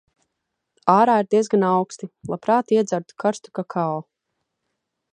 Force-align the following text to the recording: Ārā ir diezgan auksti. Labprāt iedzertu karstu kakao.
Ārā 0.93 1.17
ir 1.25 1.29
diezgan 1.35 1.67
auksti. 1.69 2.11
Labprāt 2.33 2.75
iedzertu 2.79 3.21
karstu 3.25 3.57
kakao. 3.61 3.97